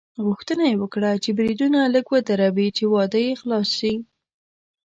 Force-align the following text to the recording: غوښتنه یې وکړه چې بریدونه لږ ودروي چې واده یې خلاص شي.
غوښتنه 0.25 0.63
یې 0.69 0.75
وکړه 0.81 1.11
چې 1.23 1.29
بریدونه 1.37 1.79
لږ 1.93 2.05
ودروي 2.11 2.67
چې 2.77 2.83
واده 2.93 3.19
یې 3.25 3.33
خلاص 3.41 3.67
شي. 3.79 3.93